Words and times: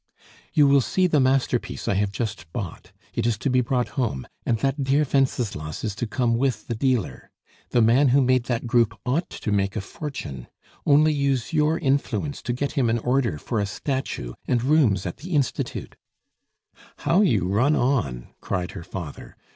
"You 0.55 0.65
will 0.67 0.81
see 0.81 1.05
the 1.05 1.19
masterpiece 1.19 1.87
I 1.87 1.93
have 1.93 2.11
just 2.11 2.51
bought; 2.51 2.91
it 3.13 3.27
is 3.27 3.37
to 3.37 3.51
be 3.51 3.61
brought 3.61 3.89
home, 3.89 4.25
and 4.47 4.57
that 4.57 4.83
dear 4.83 5.05
Wenceslas 5.13 5.83
is 5.83 5.93
to 5.93 6.07
come 6.07 6.37
with 6.37 6.65
the 6.67 6.73
dealer. 6.73 7.29
The 7.69 7.83
man 7.83 8.07
who 8.07 8.19
made 8.23 8.45
that 8.45 8.65
group 8.65 8.99
ought 9.05 9.29
to 9.29 9.51
make 9.51 9.75
a 9.75 9.81
fortune; 9.81 10.47
only 10.87 11.13
use 11.13 11.53
your 11.53 11.77
influence 11.77 12.41
to 12.41 12.51
get 12.53 12.71
him 12.71 12.89
an 12.89 12.97
order 12.97 13.37
for 13.37 13.59
a 13.59 13.67
statue, 13.67 14.33
and 14.47 14.63
rooms 14.63 15.05
at 15.05 15.17
the 15.17 15.35
Institut" 15.35 15.95
"How 17.05 17.21
you 17.21 17.47
run 17.47 17.75
on!" 17.75 18.29
cried 18.41 18.71
her 18.71 18.83
father. 18.83 19.37